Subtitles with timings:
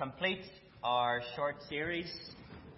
[0.00, 0.46] complete
[0.82, 2.10] our short series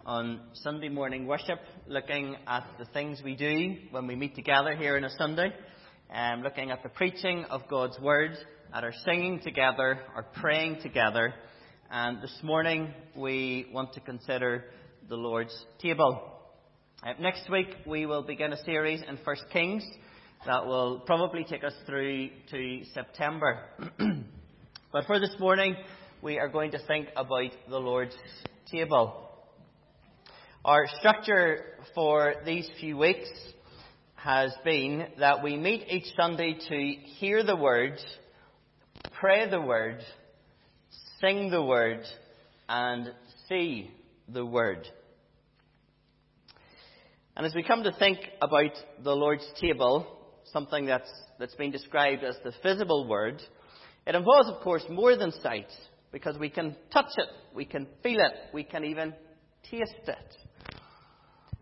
[0.05, 4.97] on Sunday morning worship, looking at the things we do when we meet together here
[4.97, 5.53] on a Sunday,
[6.13, 8.33] and um, looking at the preaching of God's Word,
[8.75, 11.33] at our singing together, our praying together.
[11.93, 14.65] And this morning we want to consider
[15.09, 16.21] the Lord's table.
[17.05, 19.85] Uh, next week we will begin a series in First Kings
[20.45, 23.61] that will probably take us through to September.
[24.93, 25.77] but for this morning,
[26.23, 28.15] we are going to think about the Lord's
[28.71, 29.29] table.
[30.65, 31.65] Our structure
[31.97, 33.29] for these few weeks
[34.15, 37.99] has been that we meet each Sunday to hear the Word,
[39.19, 39.99] pray the Word,
[41.21, 42.05] sing the Word,
[42.69, 43.11] and
[43.49, 43.91] see
[44.29, 44.87] the Word.
[47.37, 48.71] And as we come to think about
[49.03, 50.07] the Lord's table,
[50.53, 51.11] something that's,
[51.41, 53.43] that's been described as the visible Word,
[54.07, 55.67] it involves, of course, more than sight
[56.13, 59.15] because we can touch it, we can feel it, we can even
[59.69, 60.37] taste it.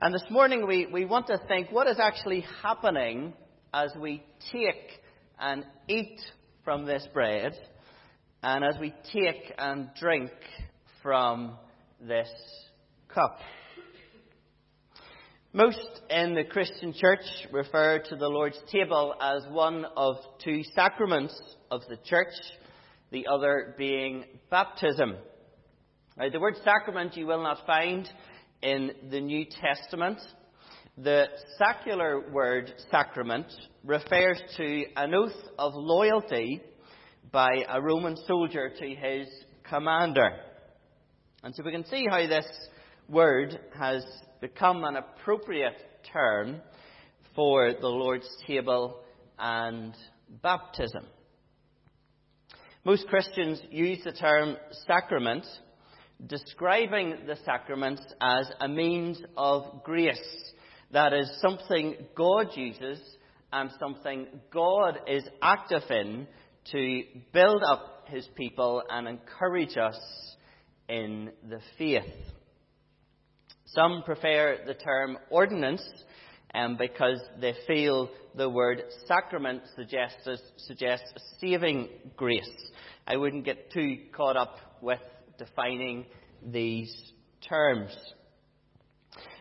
[0.03, 3.33] And this morning we, we want to think what is actually happening
[3.73, 5.01] as we take
[5.39, 6.21] and eat
[6.65, 7.53] from this bread
[8.43, 10.31] and as we take and drink
[11.03, 11.57] from
[12.01, 12.31] this
[13.09, 13.39] cup.
[15.53, 21.39] Most in the Christian church refer to the Lord's table as one of two sacraments
[21.71, 22.33] of the church
[23.11, 25.17] the other being baptism.
[26.17, 28.09] The word sacrament you will not find
[28.63, 30.19] in the New Testament.
[30.99, 31.27] The
[31.59, 33.47] secular word sacrament
[33.85, 36.61] refers to an oath of loyalty
[37.33, 39.29] by a Roman soldier to his
[39.69, 40.31] commander.
[41.43, 42.47] And so we can see how this
[43.09, 44.05] word has
[44.41, 45.77] become an appropriate
[46.13, 46.61] term
[47.35, 49.01] for the Lord's table
[49.39, 49.95] and
[50.43, 51.07] baptism.
[52.83, 55.45] Most Christians use the term sacrament,
[56.27, 60.19] describing the sacraments as a means of grace.
[60.91, 62.99] That is something God uses
[63.53, 66.27] and something God is active in
[66.73, 67.03] to
[67.35, 70.01] build up his people and encourage us
[70.89, 72.05] in the faith.
[73.67, 75.87] Some prefer the term ordinance
[76.55, 82.71] um, because they feel the word sacrament suggests, suggests saving grace.
[83.07, 85.01] I wouldn't get too caught up with
[85.39, 86.07] defining
[86.45, 86.95] these
[87.49, 87.97] terms.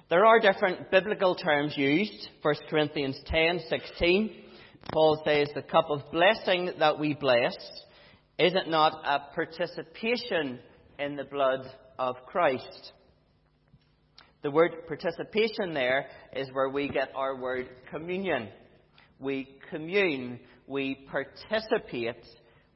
[0.09, 2.29] There are different biblical terms used.
[2.41, 4.43] 1 Corinthians 10:16,
[4.91, 7.55] Paul says, "The cup of blessing that we bless,
[8.39, 10.59] is it not a participation
[10.97, 12.93] in the blood of Christ?"
[14.41, 18.47] The word participation there is where we get our word communion.
[19.19, 22.23] We commune, we participate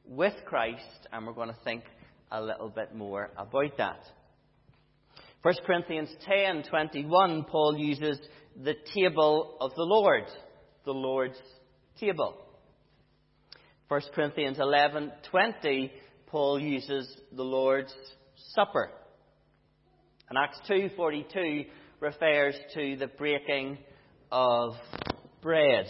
[0.04, 1.84] with Christ, and we're going to think
[2.30, 4.00] a little bit more about that.
[5.40, 8.18] 1 Corinthians 10:21 Paul uses
[8.62, 10.24] the table of the Lord,
[10.84, 11.40] the Lord's
[11.98, 12.36] table.
[13.88, 15.90] 1 Corinthians 11:20
[16.26, 17.94] Paul uses the Lord's
[18.54, 18.90] supper.
[20.34, 21.66] And Acts 2:42
[22.00, 23.78] refers to the breaking
[24.32, 24.74] of
[25.40, 25.86] bread.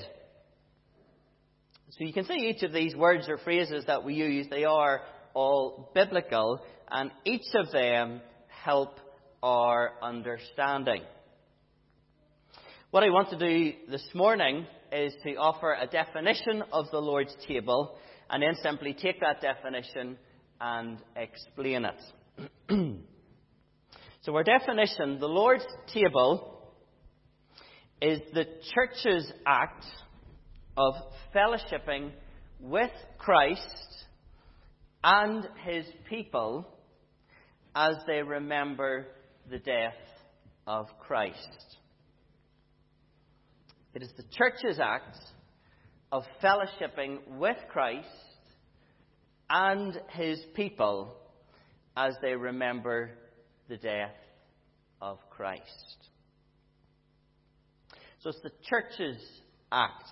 [1.88, 5.00] So you can see each of these words or phrases that we use, they are
[5.32, 6.60] all biblical,
[6.90, 9.00] and each of them help
[9.42, 11.00] our understanding.
[12.90, 17.34] What I want to do this morning is to offer a definition of the Lord's
[17.48, 17.96] table
[18.28, 20.18] and then simply take that definition
[20.60, 22.98] and explain it.
[24.24, 26.72] So, our definition the Lord's table
[28.00, 29.84] is the church's act
[30.78, 30.94] of
[31.36, 32.10] fellowshipping
[32.58, 33.60] with Christ
[35.02, 36.66] and his people
[37.74, 39.08] as they remember
[39.50, 39.92] the death
[40.66, 41.76] of Christ.
[43.92, 45.18] It is the church's act
[46.10, 48.08] of fellowshipping with Christ
[49.50, 51.14] and his people
[51.94, 53.18] as they remember
[53.68, 54.14] the death
[55.00, 55.96] of Christ.
[58.20, 59.22] So it's the church's
[59.70, 60.08] act.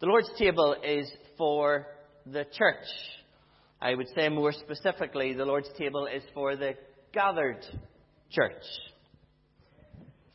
[0.00, 1.86] The Lord's table is for
[2.26, 2.86] the church.
[3.80, 6.74] I would say more specifically, the Lord's table is for the
[7.12, 7.64] gathered
[8.30, 8.62] church.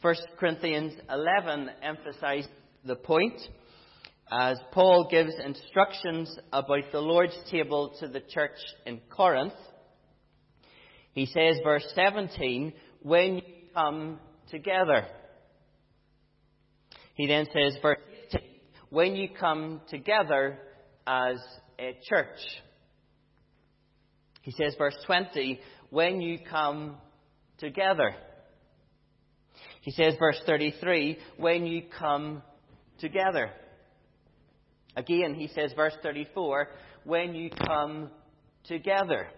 [0.01, 2.49] 1 Corinthians 11 emphasizes
[2.83, 3.39] the point
[4.31, 9.53] as Paul gives instructions about the Lord's table to the church in Corinth.
[11.15, 13.41] He says, verse 17, when you
[13.73, 14.19] come
[14.51, 15.07] together.
[17.15, 17.99] He then says, verse
[18.33, 18.41] 18,
[18.89, 20.59] when you come together
[21.07, 21.37] as
[21.79, 22.37] a church.
[24.41, 26.97] He says, verse 20, when you come
[27.59, 28.13] together.
[29.83, 32.43] He says, verse 33, when you come
[32.99, 33.51] together.
[34.97, 36.67] Again, he says, verse 34,
[37.05, 38.09] when you come
[38.65, 39.29] together.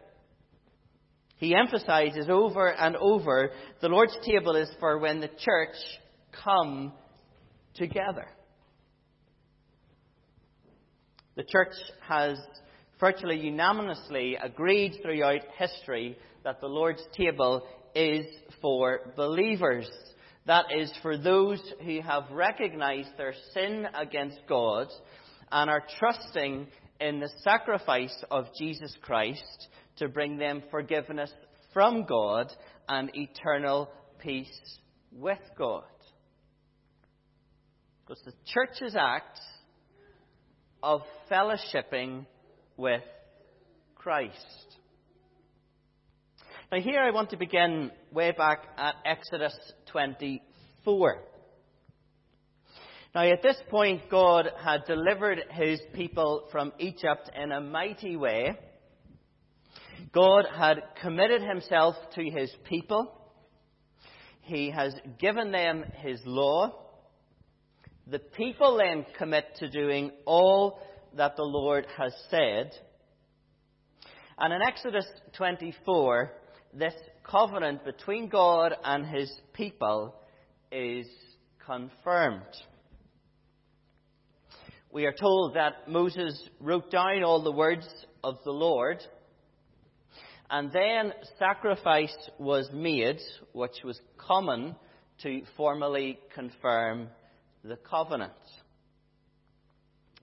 [1.37, 3.51] He emphasizes over and over
[3.81, 5.75] the Lord's table is for when the church
[6.43, 6.93] come
[7.75, 8.27] together.
[11.35, 11.75] The church
[12.07, 12.39] has
[12.99, 17.63] virtually unanimously agreed throughout history that the Lord's table
[17.93, 18.25] is
[18.59, 19.87] for believers.
[20.47, 24.87] That is for those who have recognized their sin against God
[25.51, 26.67] and are trusting
[26.99, 31.31] in the sacrifice of Jesus Christ to bring them forgiveness
[31.73, 32.51] from God
[32.87, 33.89] and eternal
[34.19, 34.77] peace
[35.11, 35.83] with God.
[38.05, 39.39] Because the church's act
[40.81, 42.25] of fellowshipping
[42.77, 43.01] with
[43.95, 44.77] Christ.
[46.71, 49.57] Now, here I want to begin way back at Exodus
[49.91, 51.21] 24.
[53.15, 58.57] Now, at this point, God had delivered his people from Egypt in a mighty way.
[60.17, 63.13] God had committed himself to his people.
[64.41, 66.73] He has given them his law.
[68.07, 70.79] The people then commit to doing all
[71.15, 72.71] that the Lord has said.
[74.39, 76.33] And in Exodus 24,
[76.73, 80.15] this covenant between God and his people
[80.71, 81.05] is
[81.63, 82.41] confirmed.
[84.89, 87.87] We are told that Moses wrote down all the words
[88.23, 88.97] of the Lord,
[90.49, 93.19] and then sacrifice was made,
[93.53, 94.75] which was common
[95.23, 97.09] to formally confirm
[97.63, 98.33] the covenant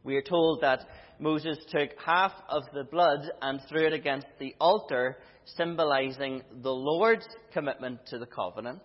[0.04, 0.86] we are told that
[1.18, 5.16] Moses took half of the blood and threw it against the altar,
[5.56, 8.82] symbolizing the Lord's commitment to the covenant.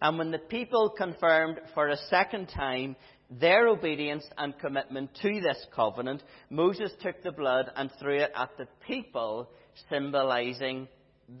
[0.00, 2.96] And when the people confirmed for a second time
[3.30, 8.50] their obedience and commitment to this covenant, Moses took the blood and threw it at
[8.56, 9.50] the people,
[9.90, 10.86] symbolizing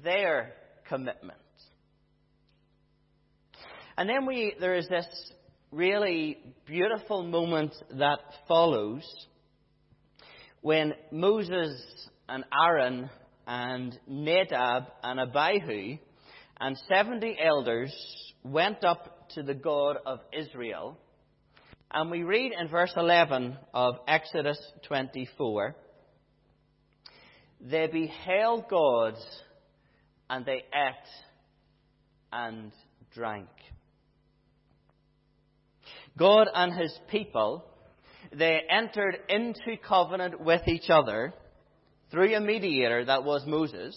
[0.02, 0.52] their
[0.88, 1.38] commitment.
[3.96, 5.06] And then we, there is this
[5.70, 9.04] really beautiful moment that follows
[10.60, 11.80] when Moses
[12.28, 13.08] and Aaron
[13.46, 15.98] and Nadab and Abihu
[16.60, 17.94] and 70 elders
[18.52, 20.98] went up to the God of Israel.
[21.90, 24.58] And we read in verse 11 of Exodus
[24.88, 25.76] 24
[27.60, 29.14] they beheld God
[30.28, 31.08] and they ate
[32.32, 32.72] and
[33.14, 33.48] drank.
[36.18, 37.64] God and his people,
[38.32, 41.34] they entered into covenant with each other
[42.10, 43.96] through a mediator that was Moses.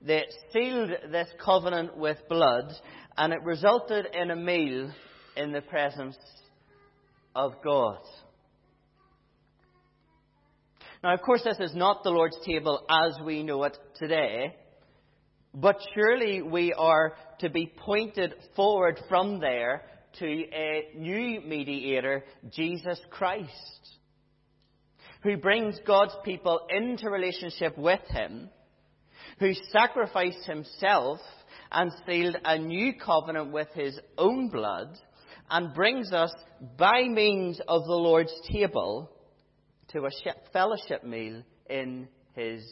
[0.00, 2.72] They sealed this covenant with blood,
[3.18, 4.92] and it resulted in a meal
[5.36, 6.16] in the presence
[7.34, 7.98] of God.
[11.02, 14.54] Now, of course, this is not the Lord's table as we know it today,
[15.52, 19.82] but surely we are to be pointed forward from there
[20.20, 23.50] to a new mediator, Jesus Christ,
[25.24, 28.48] who brings God's people into relationship with Him,
[29.40, 31.18] who sacrificed Himself
[31.70, 34.98] and sealed a new covenant with His own blood,
[35.50, 36.32] and brings us,
[36.76, 39.10] by means of the Lord's table,
[39.88, 40.10] to a
[40.52, 42.64] fellowship meal in His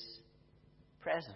[1.00, 1.32] presence.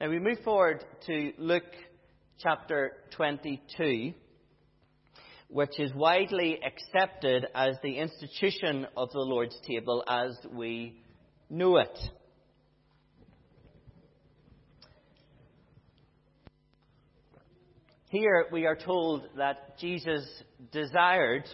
[0.00, 1.62] Now we move forward to Luke
[2.38, 4.12] chapter 22,
[5.48, 11.00] which is widely accepted as the institution of the Lord's table as we
[11.48, 11.98] know it.
[18.14, 20.24] Here we are told that Jesus
[20.70, 21.46] desired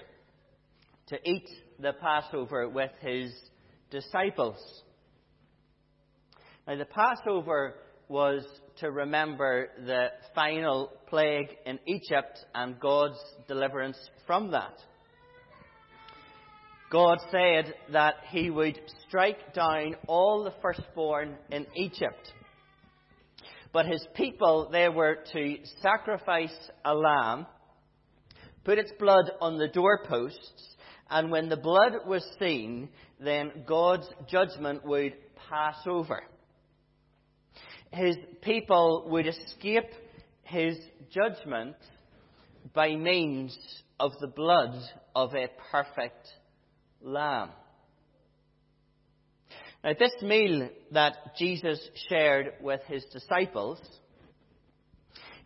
[1.06, 1.48] to eat
[1.78, 3.32] the Passover with his
[3.90, 4.58] disciples.
[6.68, 7.76] Now, the Passover
[8.08, 8.44] was
[8.80, 14.74] to remember the final plague in Egypt and God's deliverance from that.
[16.90, 22.34] God said that He would strike down all the firstborn in Egypt.
[23.72, 27.46] But His people, they were to sacrifice a lamb,
[28.64, 30.76] put its blood on the doorposts,
[31.08, 35.14] and when the blood was seen, then God's judgment would
[35.48, 36.22] pass over
[37.92, 39.90] his people would escape
[40.44, 40.78] his
[41.10, 41.76] judgment
[42.72, 43.56] by means
[43.98, 44.74] of the blood
[45.14, 46.28] of a perfect
[47.02, 47.50] lamb.
[49.82, 53.78] Now, this meal that Jesus shared with his disciples,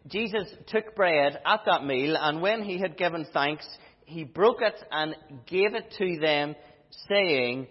[0.09, 3.67] Jesus took bread at that meal, and when he had given thanks,
[4.07, 5.14] he broke it and
[5.47, 6.57] gave it to them,
[7.09, 7.69] saying,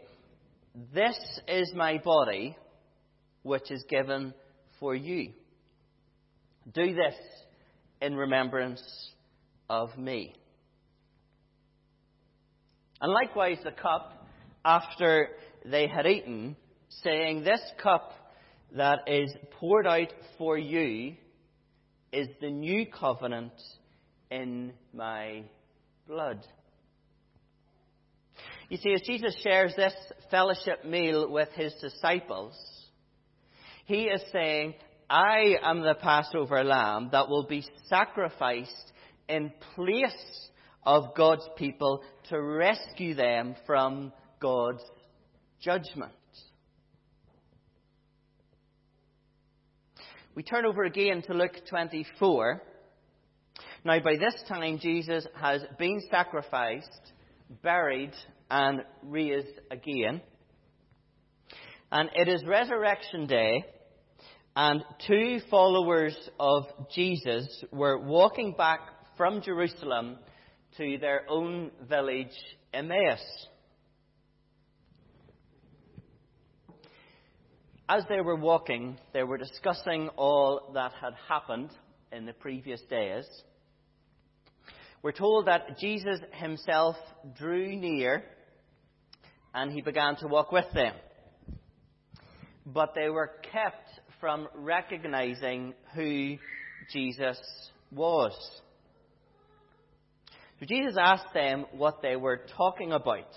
[0.93, 1.17] This
[1.47, 2.57] is my body,
[3.43, 4.33] which is given
[4.79, 5.33] for you.
[6.73, 7.15] Do this
[8.01, 8.81] in remembrance
[9.69, 10.33] of me.
[13.01, 14.27] And likewise, the cup,
[14.63, 15.27] after
[15.65, 16.55] they had eaten,
[17.03, 18.11] saying, This cup
[18.75, 21.15] that is poured out for you
[22.11, 23.53] is the new covenant
[24.29, 25.43] in my
[26.07, 26.45] blood.
[28.69, 29.93] You see, as Jesus shares this
[30.31, 32.55] fellowship meal with his disciples,
[33.85, 34.73] he is saying,
[35.09, 38.91] I am the Passover lamb that will be sacrificed
[39.27, 40.49] in place
[40.85, 44.83] of God's people to rescue them from God's
[45.63, 46.11] judgment.
[50.35, 52.61] We turn over again to Luke 24.
[53.85, 57.13] Now, by this time, Jesus has been sacrificed,
[57.61, 58.13] buried,
[58.49, 60.21] and raised again.
[61.91, 63.63] And it is resurrection day,
[64.55, 68.79] and two followers of Jesus were walking back
[69.17, 70.17] from Jerusalem
[70.77, 72.33] to their own village,
[72.73, 73.21] Emmaus.
[77.89, 81.69] As they were walking, they were discussing all that had happened
[82.13, 83.25] in the previous days.
[85.01, 86.95] We're told that Jesus himself
[87.37, 88.23] drew near
[89.53, 90.93] and he began to walk with them.
[92.65, 93.89] But they were kept
[94.21, 96.37] from recognizing who
[96.93, 97.37] Jesus
[97.91, 98.31] was.
[100.59, 103.27] So Jesus asked them what they were talking about.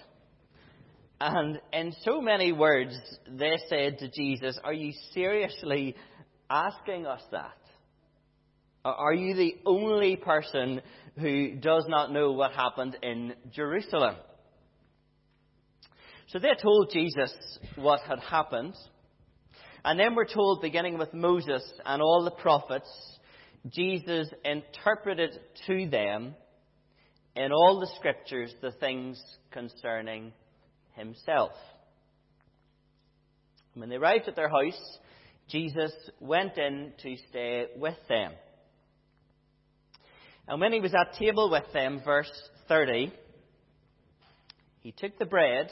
[1.20, 2.94] And in so many words,
[3.26, 5.96] they said to Jesus, Are you seriously
[6.50, 7.56] asking us that?
[8.84, 10.80] Are you the only person
[11.18, 14.16] who does not know what happened in Jerusalem?
[16.28, 17.32] So they told Jesus
[17.76, 18.74] what had happened.
[19.84, 22.90] And then we're told, beginning with Moses and all the prophets,
[23.68, 26.34] Jesus interpreted to them
[27.34, 29.20] in all the scriptures the things
[29.50, 30.32] concerning
[30.96, 31.52] himself.
[33.74, 34.98] When they arrived at their house,
[35.48, 38.32] Jesus went in to stay with them.
[40.48, 42.30] And when he was at table with them, verse
[42.68, 43.12] 30,
[44.80, 45.70] he took the bread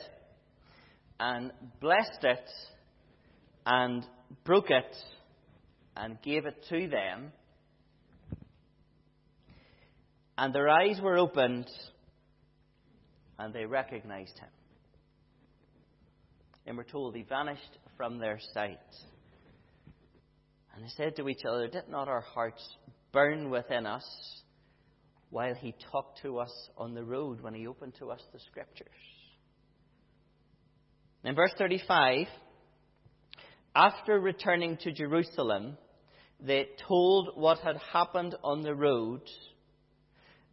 [1.19, 2.50] and blessed it
[3.64, 4.04] and
[4.45, 4.97] broke it
[5.97, 7.33] and gave it to them.
[10.37, 11.69] And their eyes were opened
[13.38, 14.49] and they recognized him.
[16.66, 18.78] And we're told he vanished from their sight.
[20.75, 22.66] And they said to each other, Did not our hearts
[23.12, 24.04] burn within us
[25.30, 28.88] while he talked to us on the road when he opened to us the scriptures?
[31.23, 32.26] In verse 35,
[33.75, 35.78] after returning to Jerusalem,
[36.40, 39.23] they told what had happened on the road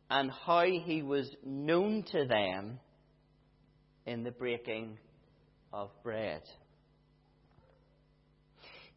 [0.10, 2.80] and how he was known to them
[4.06, 4.98] in the breaking
[5.74, 6.42] of bread.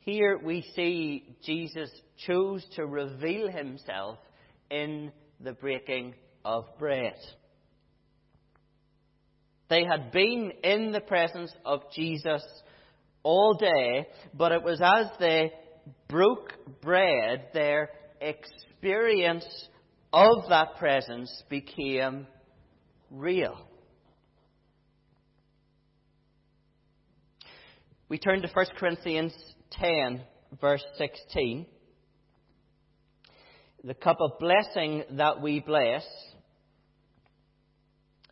[0.00, 1.90] Here we see Jesus
[2.26, 4.18] chose to reveal himself
[4.70, 6.14] in the breaking
[6.44, 7.14] of bread.
[9.70, 12.42] They had been in the presence of Jesus
[13.22, 15.52] all day, but it was as they
[16.08, 16.52] broke
[16.82, 17.90] bread, their
[18.20, 19.46] experience
[20.12, 22.26] of that presence became
[23.10, 23.56] real.
[28.08, 29.32] We turn to 1 Corinthians
[29.72, 30.22] 10,
[30.60, 31.66] verse 16.
[33.82, 36.04] The cup of blessing that we bless,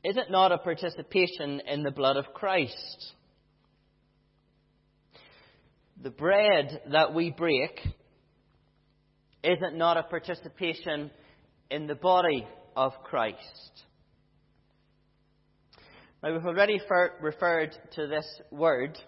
[0.04, 3.12] is it not a participation in the blood of Christ?
[6.02, 7.78] The bread that we break,
[9.44, 11.10] is it not a participation
[11.70, 13.38] in the body of Christ.
[16.22, 16.80] Now, we've already
[17.20, 18.98] referred to this word.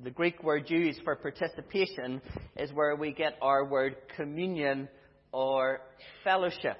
[0.00, 2.22] The Greek word used for participation
[2.56, 4.88] is where we get our word communion
[5.32, 5.80] or
[6.22, 6.78] fellowship.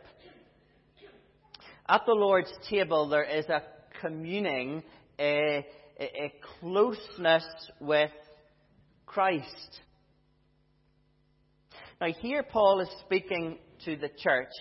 [1.89, 3.63] At the Lord's table, there is a
[4.01, 4.85] communing,
[5.19, 5.67] a,
[5.99, 7.45] a closeness
[7.81, 8.13] with
[9.05, 9.81] Christ.
[12.01, 14.53] Now, here Paul is speaking to the church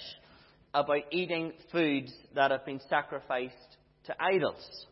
[0.73, 4.87] about eating foods that have been sacrificed to idols.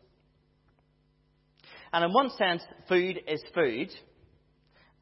[1.92, 3.90] And in one sense, food is food,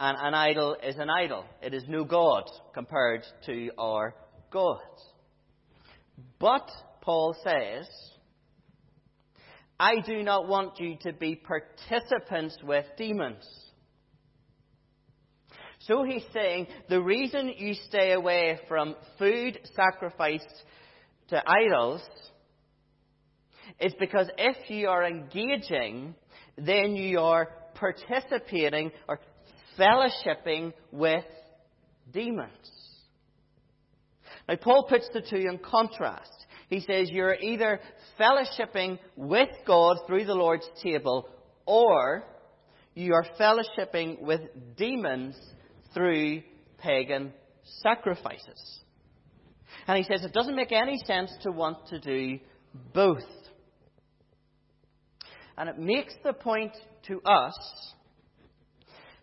[0.00, 1.44] and an idol is an idol.
[1.62, 4.14] It is no God compared to our
[4.50, 4.78] God.
[6.38, 7.88] But, Paul says,
[9.78, 13.44] I do not want you to be participants with demons.
[15.80, 20.64] So he's saying the reason you stay away from food sacrificed
[21.28, 22.00] to idols
[23.80, 26.14] is because if you are engaging,
[26.56, 29.20] then you are participating or
[29.78, 31.24] fellowshipping with
[32.12, 32.50] demons.
[34.48, 36.30] Now, Paul puts the two in contrast.
[36.68, 37.80] He says you're either
[38.18, 41.28] fellowshipping with God through the Lord's table,
[41.66, 42.24] or
[42.94, 44.40] you are fellowshipping with
[44.76, 45.36] demons
[45.92, 46.42] through
[46.78, 47.32] pagan
[47.82, 48.80] sacrifices.
[49.86, 52.38] And he says it doesn't make any sense to want to do
[52.92, 53.24] both.
[55.56, 56.72] And it makes the point
[57.06, 57.54] to us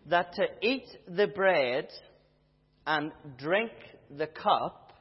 [0.07, 1.87] that to eat the bread
[2.87, 3.71] and drink
[4.15, 4.93] the cup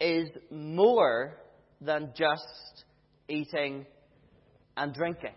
[0.00, 1.38] is more
[1.80, 2.84] than just
[3.28, 3.86] eating
[4.76, 5.34] and drinking.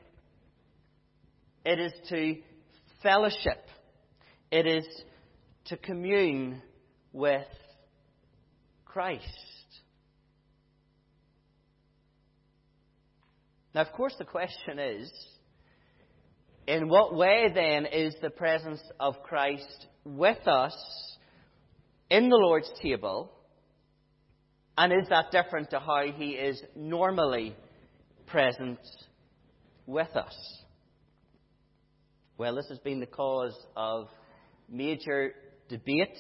[1.65, 2.35] It is to
[3.03, 3.65] fellowship.
[4.51, 4.85] It is
[5.65, 6.61] to commune
[7.13, 7.47] with
[8.85, 9.25] Christ.
[13.73, 15.11] Now, of course, the question is
[16.67, 20.75] in what way then is the presence of Christ with us
[22.09, 23.31] in the Lord's table?
[24.77, 27.55] And is that different to how he is normally
[28.27, 28.79] present
[29.85, 30.35] with us?
[32.37, 34.07] Well, this has been the cause of
[34.69, 35.33] major
[35.69, 36.17] debate.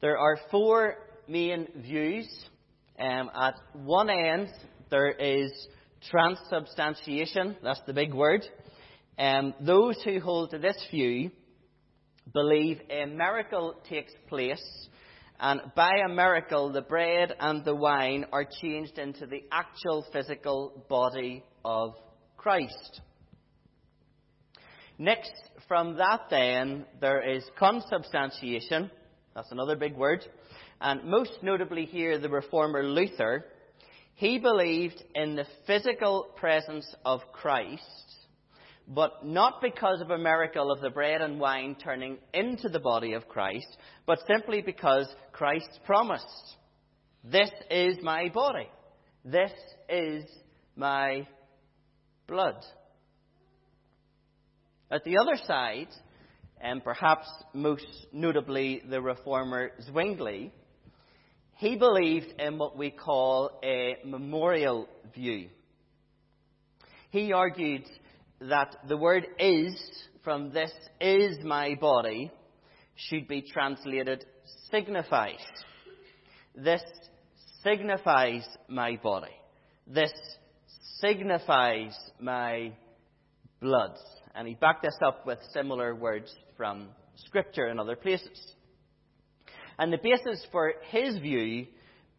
[0.00, 2.28] There are four main views.
[2.98, 4.48] Um, at one end,
[4.90, 5.52] there is
[6.10, 7.56] transubstantiation.
[7.62, 8.44] That's the big word.
[9.18, 11.30] Um, those who hold to this view
[12.32, 14.88] believe a miracle takes place,
[15.40, 20.84] and by a miracle, the bread and the wine are changed into the actual physical
[20.88, 21.94] body of
[22.36, 23.00] Christ.
[24.98, 25.32] Next
[25.68, 28.90] from that, then, there is consubstantiation.
[29.34, 30.24] That's another big word.
[30.80, 33.44] And most notably here, the reformer Luther.
[34.18, 38.16] He believed in the physical presence of Christ,
[38.88, 43.12] but not because of a miracle of the bread and wine turning into the body
[43.12, 43.68] of Christ,
[44.06, 46.56] but simply because Christ promised,
[47.22, 48.68] This is my body.
[49.24, 49.52] This
[49.88, 50.24] is
[50.74, 51.28] my
[52.26, 52.56] blood.
[54.90, 55.94] At the other side,
[56.60, 60.52] and perhaps most notably the reformer Zwingli,
[61.58, 65.48] he believed in what we call a memorial view.
[67.10, 67.84] He argued
[68.40, 69.74] that the word is,
[70.22, 72.30] from this is my body,
[72.94, 74.24] should be translated
[74.70, 75.40] signifies.
[76.54, 76.82] This
[77.64, 79.34] signifies my body.
[79.84, 80.12] This
[81.00, 82.72] signifies my
[83.60, 83.96] blood.
[84.36, 88.54] And he backed this up with similar words from Scripture and other places.
[89.78, 91.66] And the basis for his view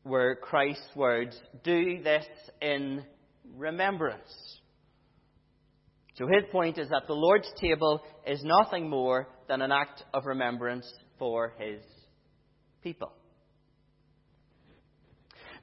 [0.03, 2.25] were Christ's words, do this
[2.61, 3.03] in
[3.57, 4.59] remembrance.
[6.15, 10.25] So his point is that the Lord's table is nothing more than an act of
[10.25, 11.81] remembrance for his
[12.83, 13.11] people.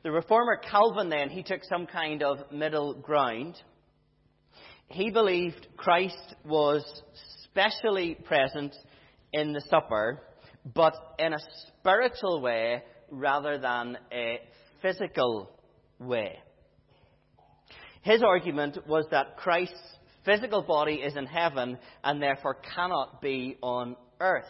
[0.02, 3.56] The reformer Calvin then, he took some kind of middle ground
[4.88, 6.84] he believed Christ was
[7.44, 8.74] specially present
[9.32, 10.22] in the supper,
[10.74, 14.40] but in a spiritual way rather than a
[14.82, 15.50] physical
[15.98, 16.38] way.
[18.02, 23.96] His argument was that Christ's physical body is in heaven and therefore cannot be on
[24.20, 24.44] earth.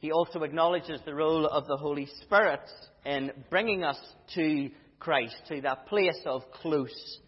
[0.00, 2.60] He also acknowledges the role of the Holy Spirit
[3.06, 3.98] in bringing us
[4.34, 7.18] to Christ, to that place of close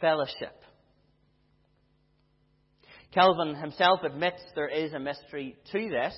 [0.00, 0.54] fellowship.
[3.12, 6.14] Calvin himself admits there is a mystery to this.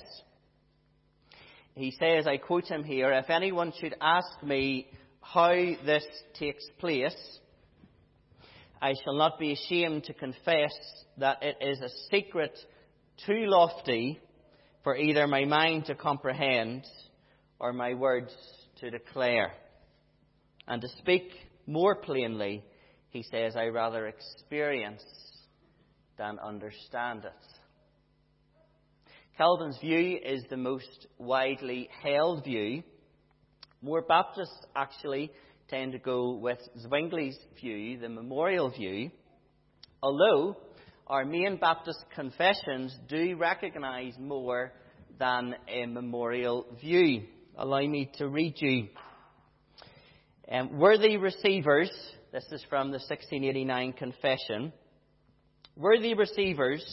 [1.77, 4.87] He says, I quote him here, if anyone should ask me
[5.21, 5.53] how
[5.85, 7.15] this takes place,
[8.81, 10.73] I shall not be ashamed to confess
[11.19, 12.57] that it is a secret
[13.27, 14.19] too lofty
[14.83, 16.83] for either my mind to comprehend
[17.59, 18.33] or my words
[18.79, 19.51] to declare.
[20.67, 21.29] And to speak
[21.67, 22.63] more plainly,
[23.11, 25.03] he says, I rather experience
[26.17, 27.56] than understand it.
[29.37, 32.81] Calvin's view is the most widely held view.
[33.83, 35.31] More Baptists actually
[35.69, 39.11] tend to go with Zwingli's view, the memorial view.
[40.01, 40.57] Although
[41.05, 44.73] our main Baptist confessions do recognize more
[45.19, 47.27] than a memorial view.
[47.55, 48.87] Allow me to read you.
[50.51, 51.91] Um, worthy receivers,
[52.31, 54.73] this is from the 1689 confession.
[55.75, 56.83] Worthy receivers,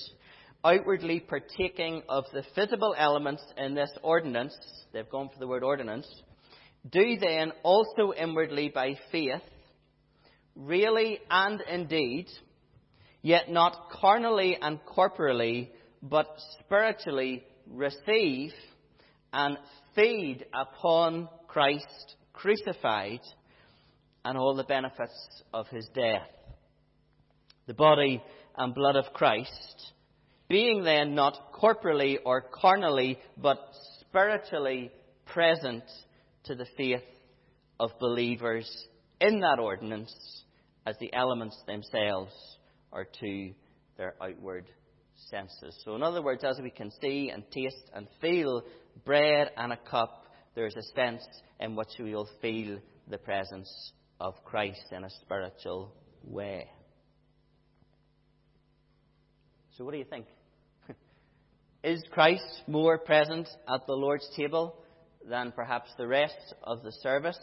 [0.65, 4.57] outwardly partaking of the visible elements in this ordinance,
[4.93, 6.07] they've gone for the word ordinance,
[6.91, 9.43] do then also inwardly by faith,
[10.57, 12.27] really and indeed,
[13.23, 15.71] yet not carnally and corporally,
[16.03, 16.29] but
[16.61, 18.53] spiritually receive
[19.33, 19.59] and
[19.95, 23.21] feed upon Christ crucified
[24.25, 26.29] and all the benefits of his death.
[27.67, 28.23] The body
[28.57, 29.93] and blood of Christ,
[30.49, 33.59] being then not corporally or carnally, but
[34.01, 34.91] spiritually
[35.27, 35.85] present
[36.45, 37.03] to the faith
[37.81, 38.69] of believers
[39.21, 40.45] in that ordinance
[40.87, 42.33] as the elements themselves
[42.93, 43.53] are to
[43.97, 44.67] their outward
[45.31, 45.77] senses.
[45.85, 48.63] So, in other words, as we can see and taste and feel
[49.05, 51.23] bread and a cup, there's a sense
[51.61, 52.79] in which we will feel
[53.09, 56.69] the presence of Christ in a spiritual way.
[59.77, 60.27] So, what do you think?
[61.85, 64.77] Is Christ more present at the Lord's table
[65.29, 67.39] than perhaps the rest of the service?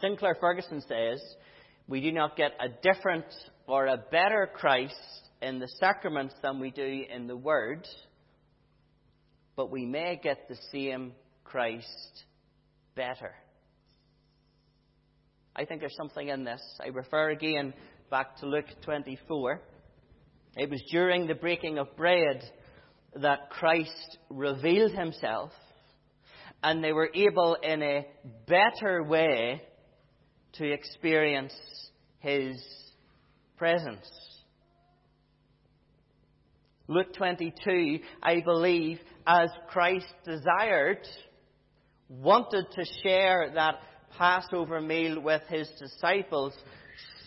[0.00, 1.20] Sinclair Ferguson says
[1.88, 3.24] we do not get a different
[3.66, 4.94] or a better Christ
[5.42, 7.84] in the sacraments than we do in the Word,
[9.56, 12.24] but we may get the same Christ
[12.94, 13.34] better.
[15.56, 16.62] I think there's something in this.
[16.80, 17.74] I refer again
[18.10, 19.60] back to Luke 24.
[20.56, 22.42] It was during the breaking of bread
[23.16, 25.50] that Christ revealed himself,
[26.62, 28.06] and they were able in a
[28.46, 29.60] better way
[30.54, 31.52] to experience
[32.20, 32.56] his
[33.58, 34.08] presence.
[36.86, 41.06] Luke 22, I believe, as Christ desired,
[42.08, 43.80] wanted to share that
[44.18, 46.52] Passover meal with his disciples,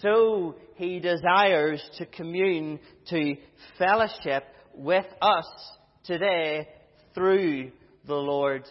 [0.01, 3.35] so he desires to commune, to
[3.79, 4.43] fellowship
[4.75, 5.47] with us
[6.03, 6.67] today
[7.15, 7.71] through
[8.05, 8.69] the Lord's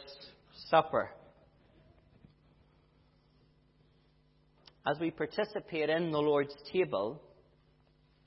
[0.68, 1.10] Supper.
[4.86, 7.20] as we participate in the Lord's table,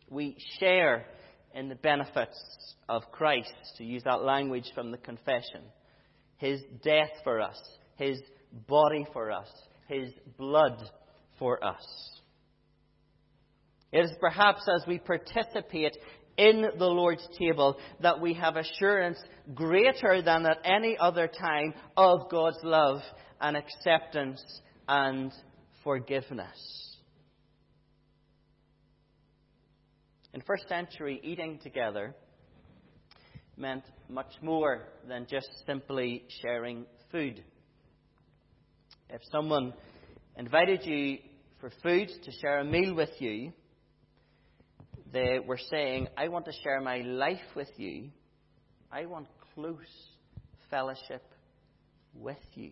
[0.10, 1.06] we share
[1.53, 5.62] in the benefits of Christ, to use that language from the confession.
[6.38, 7.60] His death for us,
[7.97, 8.19] His
[8.67, 9.49] body for us,
[9.88, 10.78] His blood
[11.39, 11.86] for us.
[13.91, 15.98] It is perhaps as we participate
[16.38, 19.19] in the Lord's table that we have assurance
[19.54, 23.02] greater than at any other time of God's love
[23.39, 24.41] and acceptance
[24.88, 25.32] and
[25.84, 26.98] forgiveness.
[30.34, 32.15] In first century, eating together
[33.56, 37.43] meant much more than just simply sharing food.
[39.13, 39.73] If someone
[40.38, 41.19] invited you
[41.60, 43.54] for food to share a meal with you,
[45.12, 48.10] they were saying, I want to share my life with you.
[48.91, 49.78] I want close
[50.71, 51.21] fellowship
[52.15, 52.71] with you.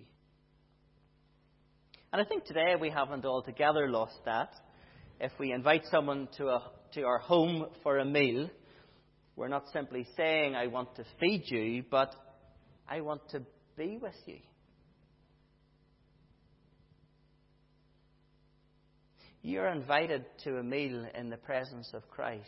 [2.12, 4.52] And I think today we haven't altogether lost that.
[5.20, 8.50] If we invite someone to, a, to our home for a meal,
[9.36, 12.16] we're not simply saying, I want to feed you, but
[12.90, 13.44] I want to
[13.78, 14.40] be with you.
[19.44, 22.48] You're invited to a meal in the presence of Christ.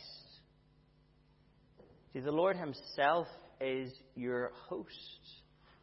[2.14, 3.28] See, the Lord Himself
[3.60, 4.90] is your host.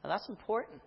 [0.02, 0.80] And that's important.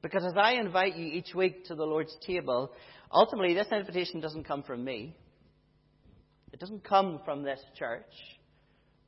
[0.00, 2.70] Because as I invite you each week to the Lord's table,
[3.10, 5.16] ultimately this invitation doesn't come from me.
[6.52, 8.04] It doesn't come from this church.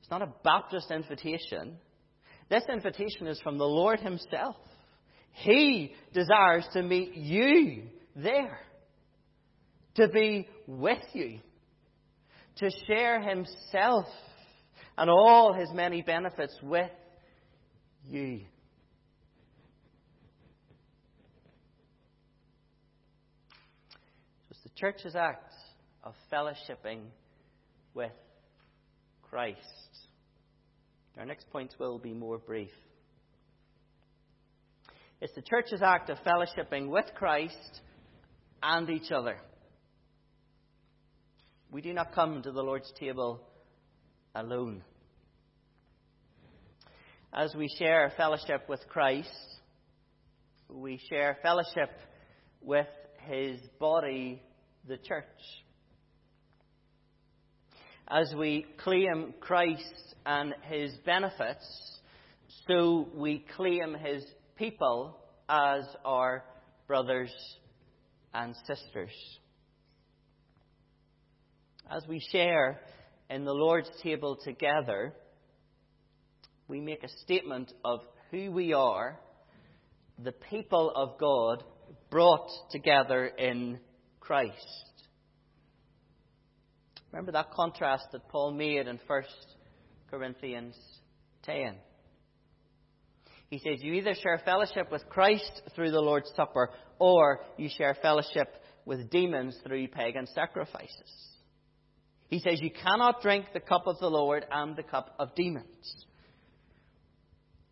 [0.01, 1.77] It's not a Baptist invitation.
[2.49, 4.57] This invitation is from the Lord Himself.
[5.33, 7.83] He desires to meet you
[8.17, 8.59] there,
[9.95, 11.39] to be with you,
[12.57, 14.07] to share Himself
[14.97, 16.91] and all His many benefits with
[18.09, 18.41] you.
[24.39, 25.53] So it's the church's act
[26.03, 27.03] of fellowshipping
[27.95, 28.13] with
[29.23, 29.59] Christ.
[31.19, 32.71] Our next points will be more brief.
[35.21, 37.81] It's the church's act of fellowshipping with Christ
[38.63, 39.37] and each other.
[41.71, 43.41] We do not come to the Lord's table
[44.35, 44.83] alone.
[47.33, 49.29] As we share fellowship with Christ,
[50.69, 51.91] we share fellowship
[52.63, 52.87] with
[53.27, 54.43] his body
[54.89, 55.25] the church.
[58.09, 61.67] As we claim Christ and his benefits,
[62.69, 64.25] so we claim his
[64.57, 66.45] people as our
[66.87, 67.33] brothers
[68.37, 69.11] and sisters.
[71.91, 72.81] As we share
[73.31, 75.15] in the Lord's table together,
[76.69, 79.19] we make a statement of who we are,
[80.23, 81.65] the people of God
[82.11, 83.79] brought together in
[84.21, 84.53] Christ.
[87.13, 89.23] Remember that contrast that Paul made in 1
[90.11, 90.77] Corinthians
[91.45, 91.77] 10.
[93.49, 97.97] He says, You either share fellowship with Christ through the Lord's Supper, or you share
[98.01, 98.55] fellowship
[98.85, 101.27] with demons through pagan sacrifices.
[102.29, 105.67] He says, You cannot drink the cup of the Lord and the cup of demons.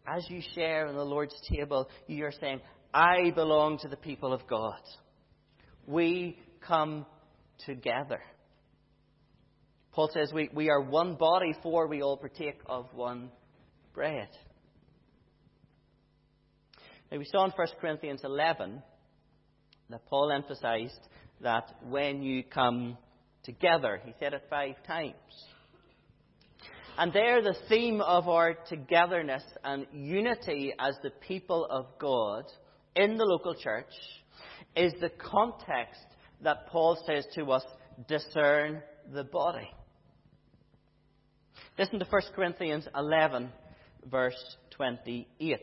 [0.06, 2.60] As you share in the Lord's table, you are saying,
[2.92, 4.80] I belong to the people of God.
[5.86, 7.06] We come
[7.66, 8.20] together.
[9.92, 13.30] Paul says we, we are one body, for we all partake of one
[13.94, 14.28] bread.
[17.10, 18.82] Now, we saw in 1 Corinthians 11
[19.90, 21.00] that Paul emphasized
[21.40, 22.96] that when you come
[23.44, 25.14] together, he said it five times.
[26.96, 32.44] And there, the theme of our togetherness and unity as the people of God
[32.94, 33.92] in the local church
[34.76, 36.00] is the context
[36.42, 37.64] that Paul says to us
[38.08, 39.68] discern the body.
[41.78, 43.50] Listen to 1 Corinthians 11,
[44.08, 45.60] verse 28.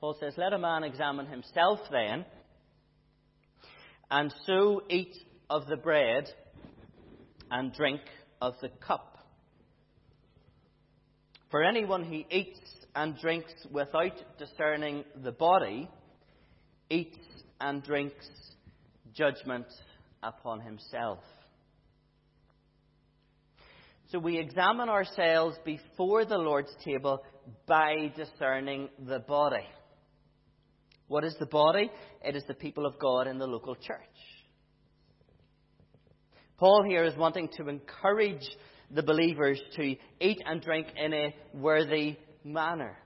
[0.00, 2.24] Paul says, Let a man examine himself then,
[4.10, 5.14] and so eat
[5.50, 6.28] of the bread
[7.50, 8.00] and drink
[8.40, 9.18] of the cup.
[11.50, 12.60] For anyone who eats
[12.94, 15.90] and drinks without discerning the body
[16.88, 17.18] eats
[17.60, 18.28] and drinks
[19.12, 19.66] judgment
[20.22, 21.18] upon himself.
[24.10, 27.22] So we examine ourselves before the Lord's table
[27.66, 29.66] by discerning the body.
[31.10, 31.90] What is the body?
[32.24, 33.98] It is the people of God in the local church.
[36.56, 38.48] Paul here is wanting to encourage
[38.92, 42.96] the believers to eat and drink in a worthy manner.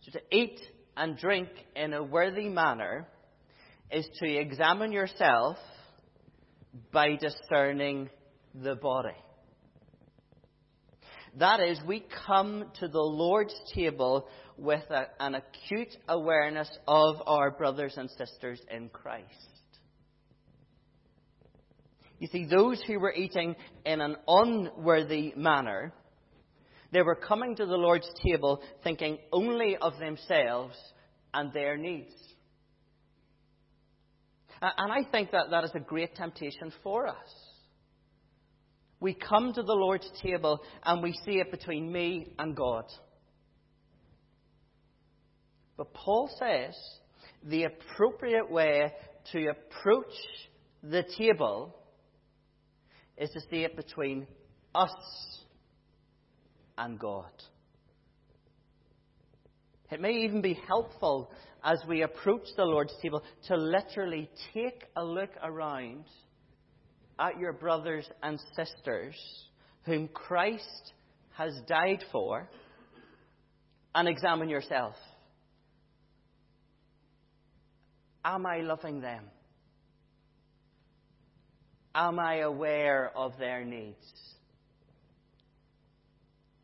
[0.00, 0.58] So to eat
[0.96, 3.06] and drink in a worthy manner
[3.92, 5.56] is to examine yourself
[6.90, 8.10] by discerning
[8.60, 9.14] the body.
[11.38, 17.50] That is, we come to the Lord's table with a, an acute awareness of our
[17.50, 19.26] brothers and sisters in Christ.
[22.18, 25.92] You see, those who were eating in an unworthy manner,
[26.90, 30.74] they were coming to the Lord's table thinking only of themselves
[31.34, 32.14] and their needs.
[34.62, 37.55] And I think that that is a great temptation for us.
[39.00, 42.84] We come to the Lord's table and we see it between me and God.
[45.76, 46.74] But Paul says
[47.44, 48.92] the appropriate way
[49.32, 50.14] to approach
[50.82, 51.76] the table
[53.18, 54.26] is to see it between
[54.74, 54.90] us
[56.78, 57.30] and God.
[59.90, 61.30] It may even be helpful
[61.62, 66.04] as we approach the Lord's table to literally take a look around
[67.18, 69.14] at your brothers and sisters
[69.84, 70.92] whom Christ
[71.34, 72.48] has died for
[73.94, 74.94] and examine yourself.
[78.24, 79.24] Am I loving them?
[81.94, 83.96] Am I aware of their needs?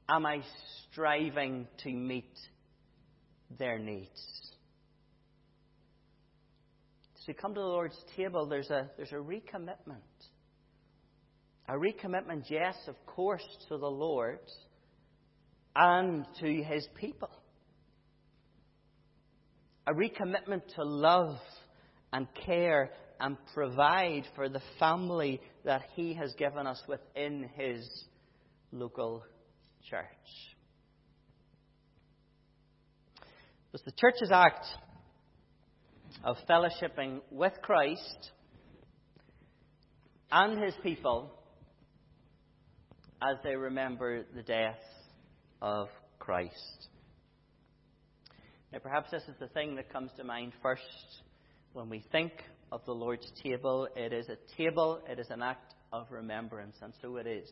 [0.09, 0.43] Am I
[0.91, 2.37] striving to meet
[3.59, 4.11] their needs?
[7.17, 10.03] As we come to the Lord's table, there's a, there's a recommitment.
[11.69, 14.41] A recommitment, yes, of course, to the Lord
[15.75, 17.31] and to His people.
[19.87, 21.39] A recommitment to love
[22.13, 27.89] and care and provide for the family that He has given us within His
[28.73, 29.25] local
[29.89, 30.07] church.
[33.73, 34.67] Was the church's act
[36.25, 38.33] of fellowshipping with Christ
[40.31, 41.31] and his people
[43.23, 44.81] as they remember the death
[45.61, 46.89] of Christ.
[48.73, 50.83] Now, perhaps this is the thing that comes to mind first
[51.73, 52.33] when we think
[52.73, 53.87] of the Lord's table.
[53.95, 57.49] It is a table, it is an act of remembrance, and so it is.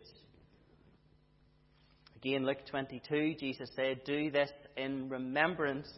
[2.17, 5.89] Again, Luke 22, Jesus said, Do this in remembrance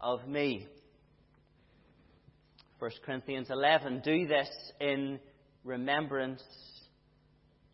[0.00, 0.66] of me.
[2.78, 4.48] 1 Corinthians 11, do this
[4.80, 5.20] in
[5.64, 6.42] remembrance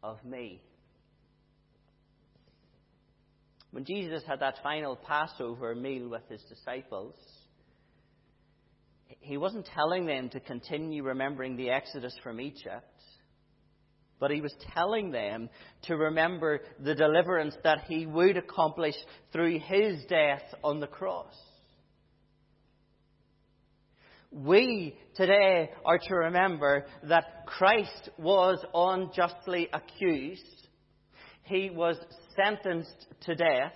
[0.03, 0.61] of me.
[3.77, 7.15] When Jesus had that final Passover meal with his disciples,
[9.21, 12.89] he wasn't telling them to continue remembering the Exodus from Egypt,
[14.19, 15.51] but he was telling them
[15.83, 18.95] to remember the deliverance that he would accomplish
[19.31, 21.37] through his death on the cross.
[24.33, 30.69] We today are to remember that Christ was unjustly accused.
[31.43, 31.99] He was
[32.37, 33.73] sentenced to death.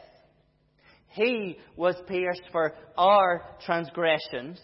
[1.08, 4.60] He was pierced for our transgressions.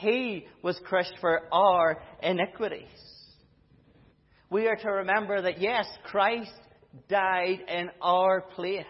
[0.00, 2.88] He was crushed for our iniquities.
[4.50, 6.52] We are to remember that yes, Christ
[7.08, 8.84] died in our place.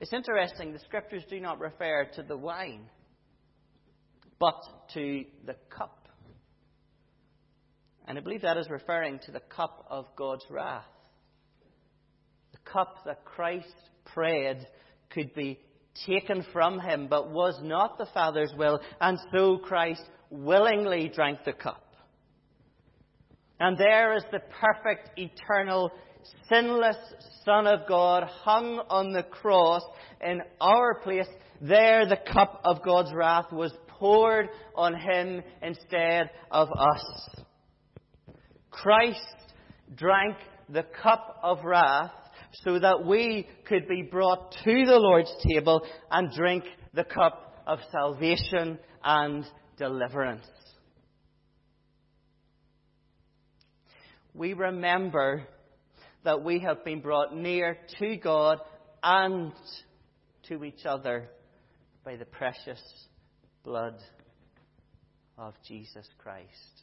[0.00, 2.86] It's interesting, the scriptures do not refer to the wine,
[4.38, 4.60] but
[4.92, 6.08] to the cup.
[8.06, 10.84] And I believe that is referring to the cup of God's wrath.
[12.70, 13.74] Cup that Christ
[14.04, 14.66] prayed
[15.10, 15.58] could be
[16.06, 21.52] taken from him, but was not the Father's will, and so Christ willingly drank the
[21.52, 21.82] cup.
[23.58, 25.90] And there is the perfect, eternal,
[26.48, 26.96] sinless
[27.44, 29.82] Son of God hung on the cross
[30.22, 31.28] in our place.
[31.62, 37.44] There the cup of God's wrath was poured on him instead of us.
[38.70, 39.20] Christ
[39.94, 40.36] drank
[40.68, 42.10] the cup of wrath
[42.64, 46.64] so that we could be brought to the Lord's table and drink
[46.94, 49.44] the cup of salvation and
[49.76, 50.46] deliverance.
[54.34, 55.46] We remember
[56.24, 58.58] that we have been brought near to God
[59.02, 59.52] and
[60.48, 61.28] to each other
[62.04, 62.82] by the precious
[63.64, 63.96] blood
[65.38, 66.75] of Jesus Christ.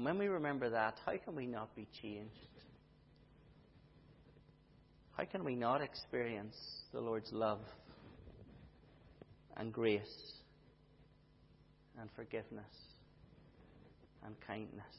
[0.00, 2.32] And when we remember that, how can we not be changed?
[5.12, 6.56] How can we not experience
[6.90, 7.60] the Lord's love
[9.58, 10.32] and grace
[12.00, 12.64] and forgiveness
[14.24, 14.96] and kindness?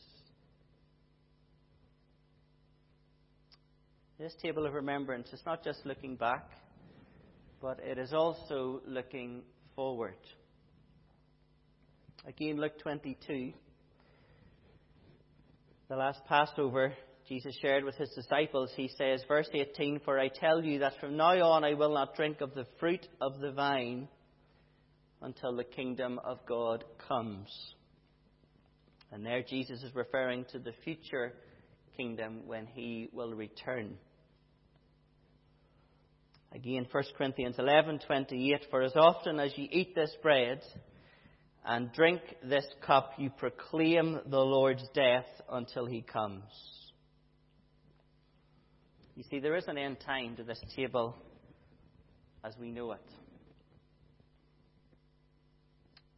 [4.20, 6.48] This table of remembrance is not just looking back,
[7.60, 9.42] but it is also looking
[9.76, 10.14] forward.
[12.28, 13.52] Again, Luke 22
[15.92, 16.94] the last Passover,
[17.28, 21.18] Jesus shared with his disciples, he says, verse 18, For I tell you that from
[21.18, 24.08] now on I will not drink of the fruit of the vine
[25.22, 27.50] until the kingdom of God comes.
[29.12, 31.34] And there Jesus is referring to the future
[31.98, 33.98] kingdom when he will return.
[36.54, 40.62] Again, 1 Corinthians 11:28 For as often as you eat this bread
[41.66, 46.44] and drink this cup, you proclaim the Lord's death until he comes.
[49.16, 51.16] You see, there is an end time to this table
[52.44, 53.06] as we know it.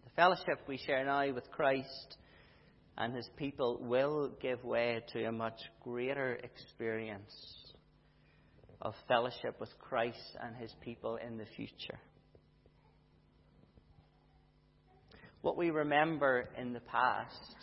[0.06, 2.18] The fellowship we share now with Christ
[2.98, 7.34] and his people will give way to a much greater experience
[8.82, 12.00] of fellowship with Christ and his people in the future.
[15.44, 17.56] What we remember in the past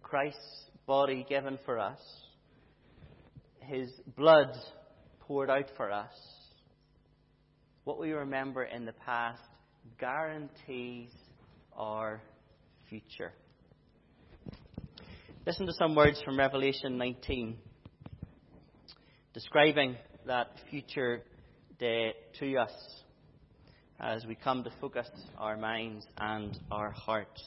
[0.00, 1.98] Christ's body given for us,
[3.58, 4.52] his blood
[5.18, 6.14] poured out for us.
[7.82, 9.42] What we remember in the past
[9.98, 11.10] guarantees
[11.76, 12.22] our
[12.88, 13.32] future.
[15.44, 17.56] Listen to some words from Revelation 19
[19.34, 21.22] describing that future
[21.80, 22.72] day to us
[24.00, 25.08] as we come to focus
[25.38, 27.42] our minds and our hearts.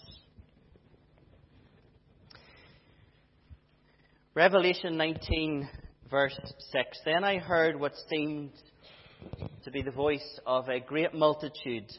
[4.34, 5.70] Revelation 19,
[6.10, 6.38] verse
[6.72, 7.00] 6.
[7.06, 8.52] Then I heard what seemed
[9.64, 11.90] to be the voice of a great multitude,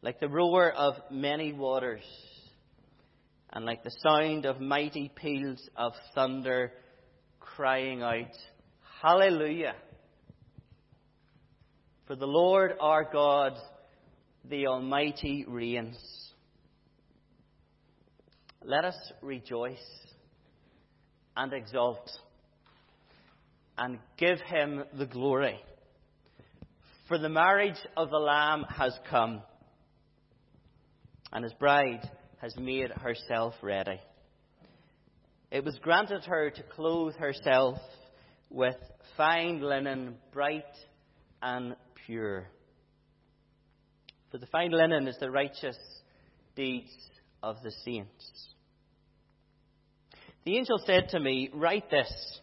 [0.00, 2.04] like the roar of many waters,
[3.52, 6.72] and like the sound of mighty peals of thunder,
[7.38, 8.34] crying out,
[9.02, 9.74] Hallelujah!
[12.06, 13.54] For the Lord our God,
[14.48, 15.96] the Almighty, reigns.
[18.64, 19.78] Let us rejoice
[21.36, 22.10] and exult
[23.78, 25.60] and give him the glory.
[27.08, 29.42] For the marriage of the Lamb has come,
[31.32, 32.08] and his bride
[32.40, 34.00] has made herself ready.
[35.50, 37.78] It was granted her to clothe herself
[38.50, 38.76] with
[39.16, 40.64] fine linen, bright
[41.40, 41.76] and
[42.06, 42.48] pure.
[44.30, 45.76] For the fine linen is the righteous
[46.56, 46.90] deeds
[47.42, 48.48] of the saints.
[50.44, 52.40] The angel said to me, Write this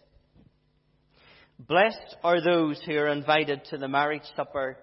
[1.59, 4.77] Blessed are those who are invited to the marriage supper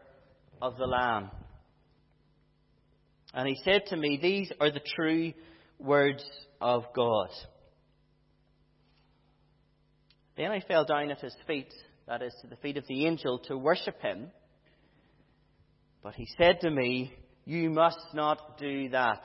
[0.61, 1.31] of the Lamb.
[3.33, 5.33] And he said to me, These are the true
[5.79, 6.25] words
[6.61, 7.29] of God.
[10.37, 11.73] Then I fell down at his feet,
[12.07, 14.31] that is, to the feet of the angel, to worship him.
[16.07, 17.13] But he said to me,
[17.47, 19.25] You must not do that.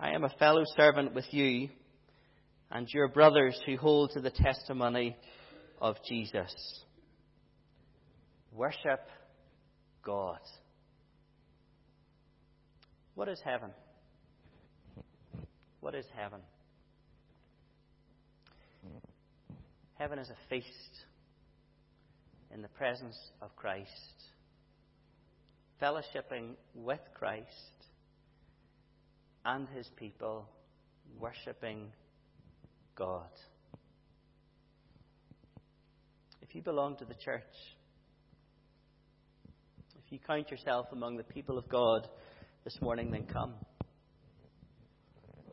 [0.00, 1.68] I am a fellow servant with you
[2.70, 5.14] and your brothers who hold to the testimony
[5.78, 6.54] of Jesus.
[8.50, 9.06] Worship
[10.02, 10.40] God.
[13.14, 13.72] What is heaven?
[15.80, 16.40] What is heaven?
[19.98, 21.04] Heaven is a feast
[22.54, 23.90] in the presence of Christ,
[25.80, 27.46] fellowshipping with Christ
[29.44, 30.48] and his people,
[31.18, 31.92] worshipping
[32.96, 33.30] God.
[36.42, 37.42] If you belong to the church,
[40.04, 42.08] if you count yourself among the people of God
[42.64, 43.54] this morning, then come.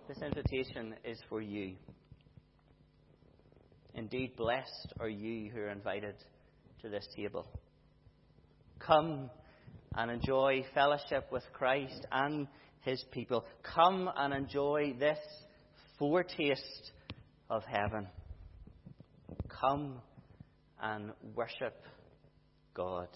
[0.08, 1.76] This invitation is for you.
[3.96, 6.16] Indeed, blessed are you who are invited
[6.82, 7.48] to this table.
[8.80, 9.30] Come
[9.96, 12.48] and enjoy fellowship with Christ and
[12.82, 13.46] his people.
[13.64, 15.20] Come and enjoy this
[15.98, 16.92] foretaste
[17.50, 18.08] of heaven.
[19.62, 20.02] Come
[20.82, 21.76] and worship
[22.74, 23.08] God.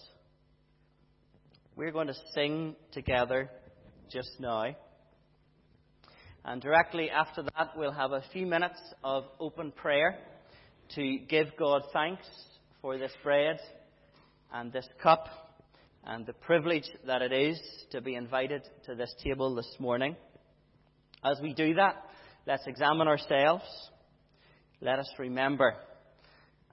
[1.76, 3.50] We're going to sing together
[4.10, 4.74] just now.
[6.44, 10.18] And directly after that, we'll have a few minutes of open prayer
[10.94, 12.26] to give God thanks
[12.80, 13.58] for this bread
[14.52, 15.47] and this cup
[16.08, 20.16] and the privilege that it is to be invited to this table this morning.
[21.22, 21.96] As we do that,
[22.46, 23.64] let's examine ourselves,
[24.80, 25.74] let us remember,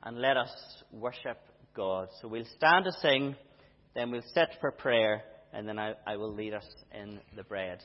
[0.03, 0.51] and let us
[0.89, 1.37] worship
[1.75, 2.07] God.
[2.21, 3.35] So we'll stand to sing,
[3.93, 7.79] then we'll sit for prayer, and then I, I will lead us in the bread.